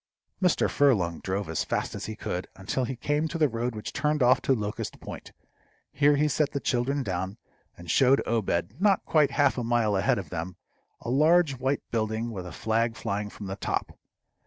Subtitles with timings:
[0.41, 0.67] Mr.
[0.67, 4.23] Furlong drove as fast as he could, until he came to the road which turned
[4.23, 5.31] off to Locust Point.
[5.91, 7.37] Here he set the children down,
[7.77, 10.55] and showed Obed, not quite half a mile ahead of them,
[11.01, 13.95] a large white building with a flag flying from the top.